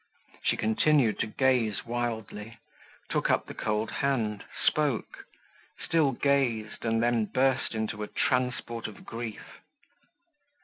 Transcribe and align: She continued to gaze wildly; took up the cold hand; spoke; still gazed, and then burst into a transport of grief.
She 0.41 0.57
continued 0.57 1.19
to 1.19 1.27
gaze 1.27 1.85
wildly; 1.85 2.57
took 3.11 3.29
up 3.29 3.45
the 3.45 3.53
cold 3.53 3.91
hand; 3.91 4.43
spoke; 4.65 5.25
still 5.79 6.11
gazed, 6.13 6.83
and 6.83 7.03
then 7.03 7.25
burst 7.25 7.75
into 7.75 8.01
a 8.01 8.07
transport 8.07 8.87
of 8.87 9.05
grief. 9.05 9.59